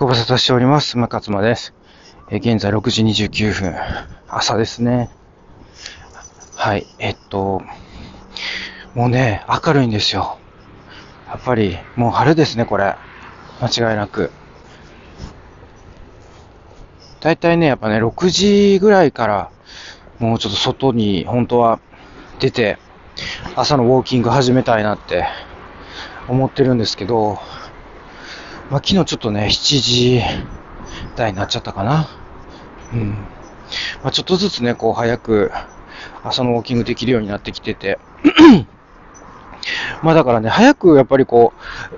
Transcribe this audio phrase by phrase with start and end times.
[0.00, 0.96] ご無沙汰しております。
[0.96, 1.74] 馬勝間です。
[2.30, 3.76] え現在6時29分。
[4.28, 5.10] 朝ですね。
[6.56, 6.86] はい。
[6.98, 7.60] えっと、
[8.94, 10.38] もうね、明るいんですよ。
[11.28, 12.96] やっぱり、もう春ですね、これ。
[13.60, 14.30] 間違いなく。
[17.20, 19.50] だいたいね、やっぱね、6時ぐらいから、
[20.18, 21.78] もうちょっと外に、本当は
[22.38, 22.78] 出て、
[23.54, 25.26] 朝のウォーキング始めたいなって
[26.26, 27.38] 思ってるんですけど、
[28.70, 30.22] まあ、昨日ちょっとね、7時
[31.16, 32.08] 台になっちゃったかな。
[32.92, 33.10] うん。
[34.02, 35.50] まあ、ちょっとずつね、こう、早く
[36.22, 37.98] 朝のウォーキングできるようになってきてて。
[40.02, 41.52] まあだからね、早くやっぱりこ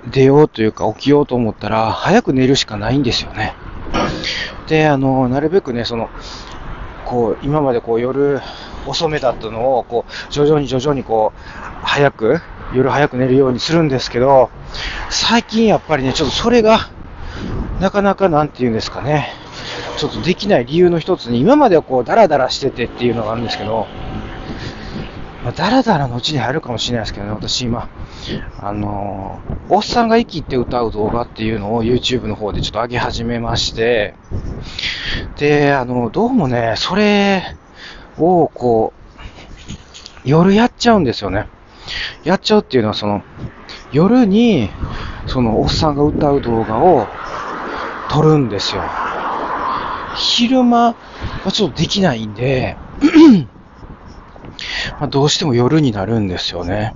[0.05, 3.53] う、出ようというか起きようと思ったら、早く寝るしかないんですよね。
[4.67, 6.09] で、あの、なるべくね、その、
[7.05, 8.41] こう、今までこう夜
[8.87, 12.41] 遅めだったのを、こう、徐々に徐々にこう、早く、
[12.73, 14.49] 夜早く寝るようにするんですけど、
[15.09, 16.89] 最近やっぱりね、ちょっとそれが、
[17.79, 19.29] なかなかなんて言うんですかね、
[19.97, 23.87] ちょっとできない理由の一つに、今まではこう、ダラダラしててっていうのがあるんですけど、
[25.43, 27.89] まあ、ダラダラのうちに入るかもしれないですけどね、私今、
[28.59, 34.13] あのーおっさんが息って歌う動画っていうのを YouTube の方でちょっと上げ始めまして、
[35.37, 37.55] で、あの、どうもね、それ
[38.17, 41.47] をこう、夜やっちゃうんですよね。
[42.23, 43.23] やっちゃうっていうのは、その、
[43.91, 44.69] 夜に、
[45.27, 47.07] その、おっさんが歌う動画を
[48.09, 48.83] 撮るんですよ。
[50.15, 50.95] 昼間
[51.43, 52.77] はちょっとできないんで、
[54.99, 56.95] まあ、どうしても夜になるんですよね。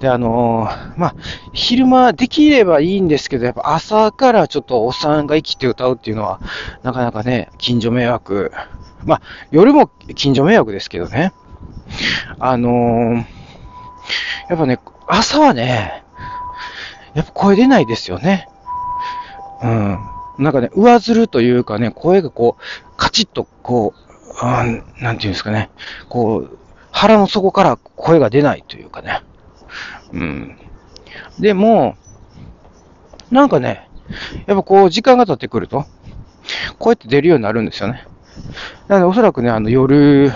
[0.00, 1.16] で、あのーまあ、
[1.52, 6.40] 昼間できればいいんですけど、やっぱ朝からちょっとおっさんが生きて歌うっていうのは、
[6.82, 8.52] なかなかね、近所迷惑。
[9.04, 11.32] まあ、夜も近所迷惑ですけどね。
[12.38, 13.35] あのー
[14.48, 16.02] やっぱね、朝はね、
[17.14, 18.48] やっぱ声出ないですよね。
[19.62, 19.98] うん。
[20.38, 22.62] なんかね、上ずるというかね、声がこう、
[22.96, 23.94] カチッとこ
[24.42, 25.70] う、うん、なんていうんですかね、
[26.08, 26.58] こう、
[26.90, 29.22] 腹の底から声が出ないというかね。
[30.12, 30.58] うん。
[31.38, 31.96] でも、
[33.30, 33.88] なんかね、
[34.46, 35.84] やっぱこう、時間が経ってくると、
[36.78, 38.06] 声って出るようになるんですよね。
[38.88, 40.32] なので、おそらくね、あの、夜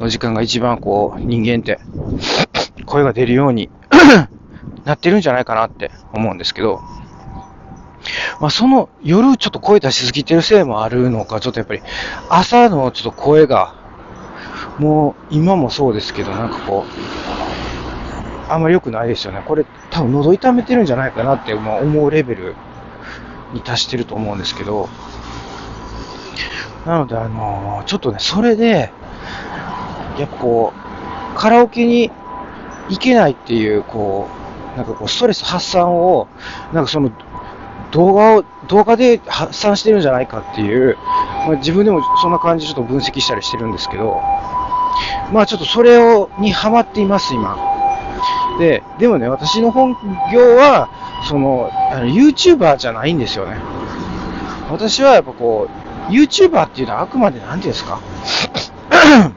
[0.00, 1.78] の時間が一番こう、人間って、
[2.86, 3.70] 声が出るように
[4.84, 6.80] なってるんじゃないかなって思うんですけど、
[8.40, 11.82] まあ、その夜ちょっと声出しすぎてるせいもあるのか、ちょっとやっぱり
[12.28, 13.74] 朝のちょっと声が、
[14.78, 19.42] もう今もそうですけど、なんかこう、あんまり良くないですよね。
[19.46, 22.54] これ多分喉痛めてるんじゃないかなって思うレベル
[23.52, 24.88] に達してると思うんですけど、
[26.86, 28.90] なのであのーちょっとね、それで、
[30.18, 30.72] やっぱこ
[31.34, 32.10] う、カラオケに
[32.92, 34.28] 行けないっていう、こ
[34.74, 36.28] う、なんかこう、ストレス発散を、
[36.72, 37.10] なんかその、
[37.90, 40.96] 動画を、動画で発散してるんじゃないかっていう、
[41.46, 44.20] まあ、自分でもそんな感じでちょっと分析したりしてるんですけど、
[45.32, 47.56] まあちょっとそれを、にハマっています、今。
[48.58, 49.96] で、でもね、私の本
[50.32, 50.88] 業は、
[51.28, 53.56] その、あの YouTuber じゃないんですよね。
[54.70, 55.68] 私はやっぱこ
[56.08, 58.00] う、YouTuber っていうのはあくまでなんていうんですか？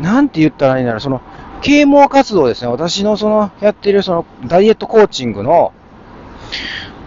[0.00, 1.20] なんて言ったらいいんだろう、その、
[1.60, 2.68] 啓蒙活動ですね。
[2.68, 5.72] 私のその、やってるその、ダイエットコーチングの、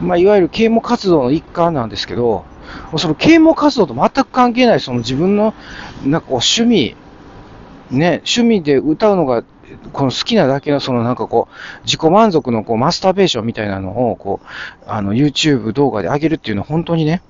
[0.02, 2.46] まあ、いわゆる啓蒙活動の一環なんですけど、
[2.98, 5.54] その啓蒙活動と全く関係ない、その自分の、
[6.06, 6.96] なんかこう、趣味、
[7.92, 9.44] ね、趣味で歌うのが、
[9.94, 14.46] この好きなだけの、そのなんかこう、自己満足のこう、マスターベーションみたいなのを、こう、
[14.86, 17.22] あの、YouTube 動画で上げるっていうのは本当にね、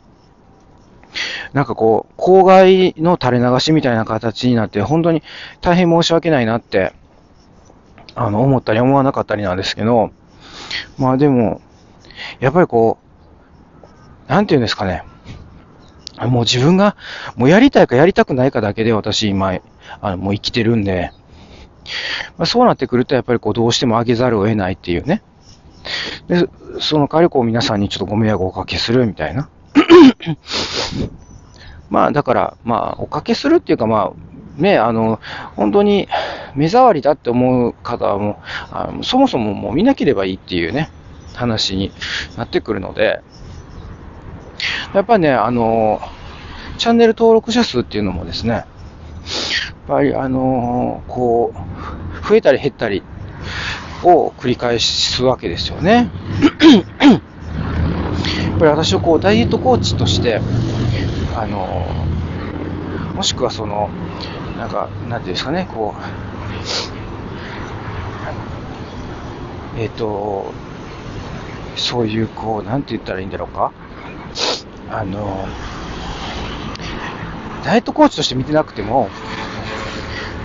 [1.53, 5.22] なんかこう、公害の垂れ流しみたいな形になって、本当に
[5.59, 6.94] 大変申し訳ないなって、
[8.16, 10.11] あの、思ったり思わなかったりなんですけど、
[10.97, 11.61] まあでも、
[12.39, 12.97] やっぱりこ
[14.27, 15.03] う、なんていうんですかね。
[16.19, 16.95] もう自分が、
[17.35, 19.59] もうやりたいかやりたくないかだけで私今、
[20.01, 21.11] あの、もう生きてるんで、
[22.38, 25.23] まあ、そうなってくるとやっぱりこうどうしても上げざるを得ないっていうね。
[26.28, 26.47] で、
[26.79, 29.49] その代わりこう皆さんにちょっとご迷惑をおかけするみたいな。
[31.90, 35.19] まあだから、まあおかけするっていうかまあ、ね、あの、
[35.55, 36.07] 本当に
[36.56, 38.36] 目障りだって思う方はもう、
[38.72, 40.92] あのそもそももう見なければいいっていうね、
[41.34, 41.92] 話に
[42.38, 43.22] なってくるので、
[44.94, 46.02] やっぱりね、あの、
[46.78, 48.66] チャンネル登録者数っていうのもですね、やっ
[49.88, 53.03] ぱりあの、こう、増えたり減ったり
[54.03, 56.09] を繰り返すわけですよね。
[58.52, 60.42] やっぱり私をこう、ダイエットコーチとして、
[61.36, 61.86] あの、
[63.16, 63.90] もしくはその、
[64.58, 66.30] なんか、なんていうんですかね、こう、
[69.78, 70.53] えっ、と、
[71.75, 73.72] そういう、こう、なんて言ったらいいんだろうか。
[74.90, 75.47] あの、
[77.63, 79.09] ダイエットコーチとして見てなくても、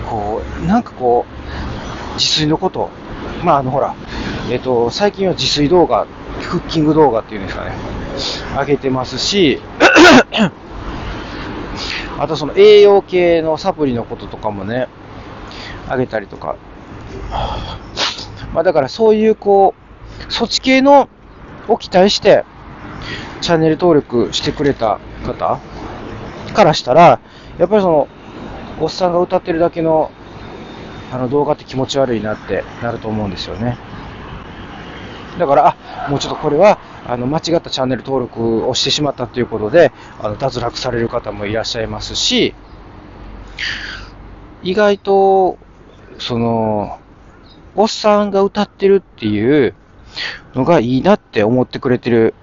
[0.09, 2.89] こう、なんかこう、自炊のこと、
[3.43, 3.93] まああのほら、
[4.49, 6.07] えっ、と、最近は自炊動画、
[6.49, 7.73] クッキング動画っていうんですかね、
[8.57, 9.59] 上げてますし、
[12.17, 14.87] あとその栄養系のサプリのこととかもね、
[15.89, 16.55] あげたりとか。
[18.53, 19.73] まあだからそういうこ
[20.29, 21.09] う、そっち系の
[21.67, 22.45] を期待して、
[23.41, 25.59] チャンネル登録してくれた方
[26.53, 27.19] からしたら、
[27.57, 28.07] やっぱりその、
[28.79, 30.11] おっさんが歌ってるだけの
[31.11, 33.77] あの動画って気持ち悪いなってなると思うんですよね。
[35.39, 42.55] だから、あ、もうちょっとこれは、あの、間違ったチャンネル登録をしてしまったということで、あの、脱落される方もいらっしゃいますし、
[44.63, 45.57] 意外と、
[46.19, 46.99] その、
[47.75, 49.75] おっさんが歌ってるっていう
[50.55, 52.33] のがいいなって思ってくれてる、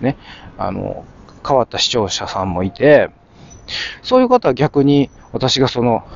[0.00, 0.16] ね、
[0.58, 1.04] あの、
[1.46, 3.10] 変わった視聴者さんもいて、
[4.02, 6.06] そういう方は逆に私がその、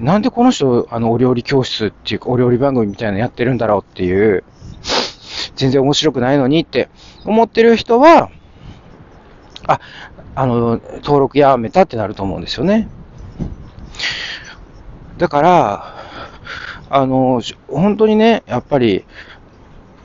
[0.00, 4.42] なんでこの人、あの、お料理教室っていうか、お料理番組みたいなのやってるんだろうっていう、
[5.54, 6.88] 全然面白くないのにって
[7.24, 8.30] 思ってる人は、
[9.68, 9.80] あ、
[10.34, 12.88] あの、登録やめたってなると思うんですよね。
[15.18, 15.94] だから、
[16.90, 19.04] あの、本当にね、やっぱり、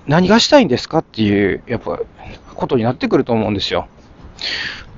[0.06, 2.00] 何がしたいんですかっていう、やっぱ、
[2.56, 3.88] ことになってくると思うんですよ。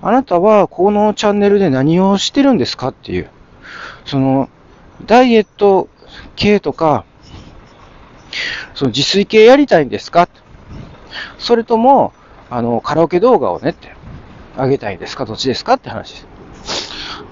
[0.02, 3.30] あなたは、このチャンネルで何をしてるんですかっていう。
[4.06, 4.50] その、
[5.06, 5.90] ダイエット
[6.36, 7.06] 系とか、
[8.76, 10.30] その自炊系やりたいんですか？
[11.38, 12.14] それとも、
[12.50, 13.94] あの、カラオケ動画をねって、
[14.56, 15.26] あげたいんですか？
[15.26, 15.74] どっちですか？
[15.74, 16.28] って話です。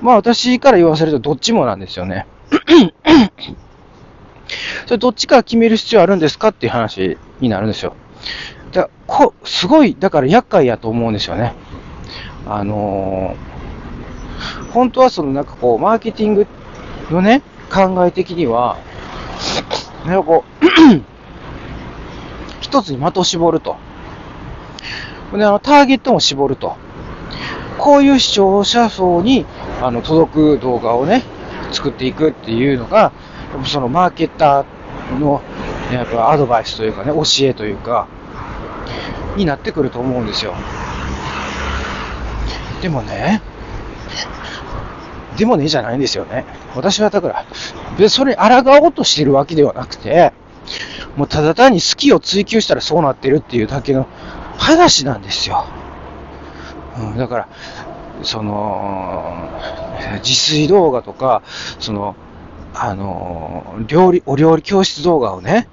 [0.02, 2.26] まあ私から言わせるとどっちもなんですよね。
[4.86, 7.96] それどっちか決める必要あるんですかっていう話になるんですよ。
[8.72, 11.54] だこすごい、だから厄介やと思うんですよね。
[12.46, 16.48] あのー、本当はそのなんかこう、マーケティング
[17.12, 17.42] のね、
[17.72, 18.78] 考え的には、
[20.06, 20.66] なんかこう、
[22.62, 23.76] 一つに的を絞ると。
[25.34, 26.76] で、あの、ターゲットも絞ると。
[27.78, 29.46] こういう視聴者層に、
[29.82, 31.24] あの、届く動画をね、
[31.72, 33.12] 作っていくっていうのが、
[33.66, 35.42] そのマーケターの、
[35.92, 38.08] やっぱアドバイスというかね、教えというか、
[39.36, 40.54] になってくると思うんですよ。
[42.82, 43.42] でもね、
[45.38, 46.46] でもね、じゃないんですよね。
[46.76, 47.46] 私はだから、
[47.98, 50.34] 別それに抗おうとしてるわけではなくて、
[51.16, 54.08] もうただ単に好きを追求したらそうなってるっていうだけの
[54.58, 55.66] 話なんですよ。
[57.00, 57.48] うん、だから、
[58.24, 59.50] その、
[60.24, 61.42] 自炊動画とか、
[61.80, 62.16] その、
[62.74, 65.68] あの、料理、お料理教室動画をね、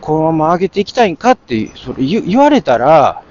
[0.00, 3.22] このまま上げていきたいんかって、それ言われたら、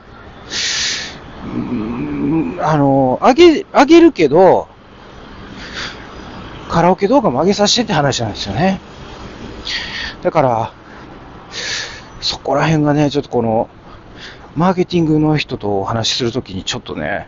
[2.62, 4.68] あの、上げ、上げるけど、
[6.70, 8.80] カラオケ動画も上げさせてって話なんですよね。
[10.22, 10.74] だから、
[12.22, 13.70] そこら辺がね、ちょっとこの、
[14.56, 17.28] マーケティングの人とお話しするときにちょっとね、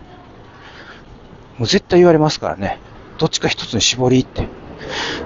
[1.59, 2.79] もう絶対言われますからね。
[3.17, 4.47] どっちか一つに絞りって。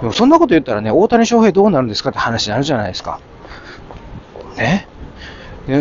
[0.02, 3.20] でもそんなこと言ったらね、大谷翔平どうなるんですかって話になるじゃないですか。
[4.58, 4.88] ね。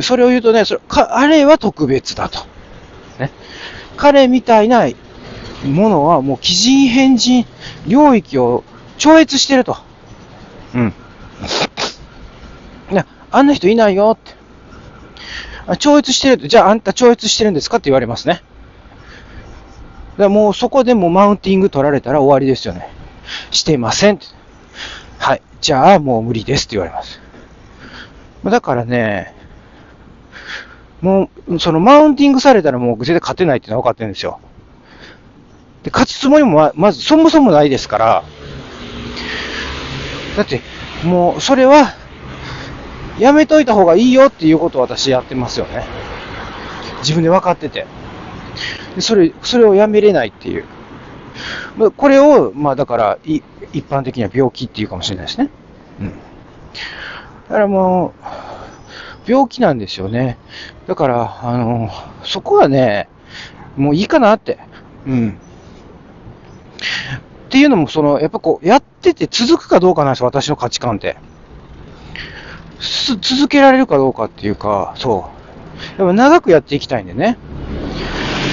[0.03, 2.41] それを言うとね、それかあれは特別だと。
[3.19, 3.31] ね。
[3.97, 4.87] 彼みたいな
[5.65, 7.47] ものはもう奇人変人
[7.87, 8.63] 領域を
[8.99, 9.79] 超越してると。
[10.75, 10.95] うん。
[12.91, 15.77] いや、あんな人いないよって。
[15.79, 18.43] 超越してると、じゃああんた超越してるんですかって言われますね。
[20.13, 22.89] だからもうそこでもマウンティング取られたら終わりですよね。
[23.51, 24.21] してません。
[25.19, 25.43] はい。
[25.61, 27.21] じゃあもう無理ですって言われます。
[28.45, 29.35] だからね、
[31.01, 34.41] もう、そのマウンティングされたらもう絶対勝てないっていのは分かってるんですよ。
[35.83, 38.25] で、勝つつもりもま、まずそもそもないですから、
[40.37, 40.61] だって、
[41.05, 41.95] もう、それは、
[43.19, 45.85] やめといた方がいいよっていうことを私やってますよね。
[47.01, 47.87] 自分で分かってて。
[48.99, 50.65] それ、それをやめれないっていう。
[51.97, 53.43] これを、まあだから、一
[53.89, 55.51] 般的には病気っていうかもしれないですね。
[56.01, 56.11] うん。
[56.11, 56.15] だ
[57.49, 58.13] からも
[59.27, 60.39] う、病気なんですよね。
[60.87, 61.91] だから、あの、
[62.25, 63.09] そこはね、
[63.77, 64.59] もういいかなって。
[65.07, 65.39] うん。
[67.47, 71.17] っていうのも、その、やっぱこう、やってて続くかどうかなんですよ、私の価値観って。
[73.21, 75.31] 続けられるかどうかっていうか、そ
[75.99, 76.01] う。
[76.01, 77.39] やっぱ長くやっていきたいんでね。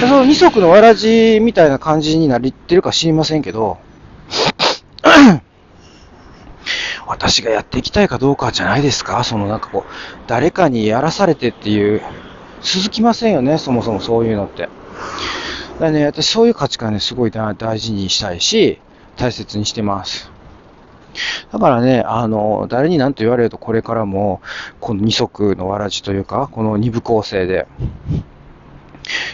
[0.00, 3.78] その二足のわらじみたいな感じになりってるか知りませんけど、
[7.06, 9.24] 私がやっていきたいかどうかじゃないですか？
[9.24, 9.90] そのなんかこう、
[10.26, 12.00] 誰かにやらされてっていう、
[12.62, 14.62] 続きませんよね、そもそもそういうのって。
[14.62, 14.74] だか
[15.86, 18.78] らね、私そういう価値観ね、すごい大事にしたいし、
[19.16, 20.30] 大切にしてます。
[21.52, 24.40] だからね、あの、誰に何と言われるとこれからも、
[24.78, 27.66] この二足のわらじというか、この二部構成で。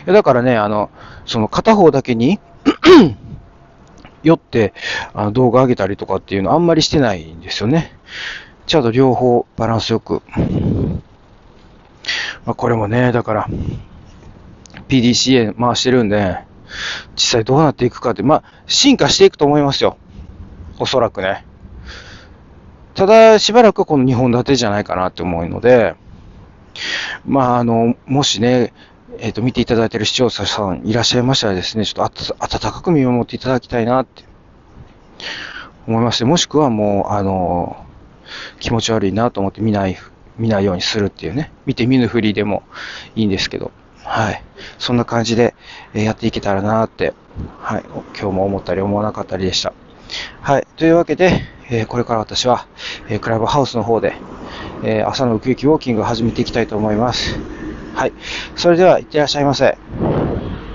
[0.07, 0.91] いやだからね、あの、
[1.25, 2.39] その片方だけに
[4.23, 4.75] よって
[5.15, 7.93] あの動画上げたりとかっていうのあんまりしてないんですよね。
[8.67, 10.23] ちゃんと両方バランスよく。
[12.45, 13.49] まあ、これもね、だから、
[14.89, 16.39] PDCA 回してるんで、
[17.15, 19.97] 実際どうなっていくかって、まあ、進化していくと思いますよ。
[20.79, 21.45] おそらくね。
[22.95, 25.95] ただ、しばらくこの2本立てじゃないかなって思うので、
[27.25, 28.73] まあ、あの、もしね、
[29.19, 34.25] えっ、ー、と、見ていただいている視聴者さんいらっしゃいましたらですね、ちょっと温かく見守っていただきたいなって
[35.87, 37.85] 思いまして、もしくはもう、あの、
[38.61, 39.97] 気持ち悪いなと思って見ない、
[40.39, 42.63] 見ないようにするっていうね、見て見ぬふりでも
[43.15, 43.71] いいんですけど、
[44.05, 44.43] はい。
[44.79, 45.55] そんな感じで
[45.93, 47.15] やっていけたらなって、
[47.61, 47.85] はい。
[48.19, 49.73] 今日も思ったり思わなかったりでした。
[50.41, 50.67] はい。
[50.77, 52.67] というわけで、えー、これから私は、
[53.09, 54.15] えー、クラブハウスの方で、
[54.85, 57.66] えー、朝のウキウキウォーキングを始めていきたいと思います。
[57.97, 58.13] はい。
[58.57, 59.79] それでは、いってらっしゃいませ。